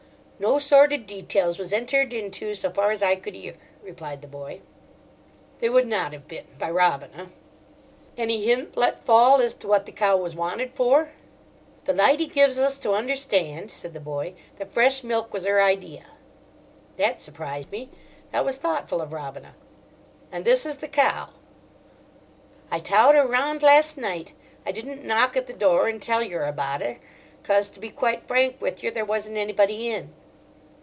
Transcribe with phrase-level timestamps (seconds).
[0.43, 3.53] "No sordid details was entered into, so far as I could 'ear,"
[3.83, 4.61] replied the boy.
[5.59, 7.27] They would not have been—by Robina.
[8.17, 11.11] "Any hint let fall as to what the cow was wanted for?"
[11.85, 16.05] "The lydy gives us to understand," said the boy, "that fresh milk was 'er idea."
[16.97, 17.89] That surprised me:
[18.31, 19.53] that was thoughtful of Robina.
[20.31, 21.29] "And this is the cow?"
[22.71, 24.33] "I towed her rahnd last night.
[24.65, 26.97] I didn't knock at the door and tell yer abaht 'er,
[27.43, 30.15] cos, to be quite frank with yer, there wasn't anybody in."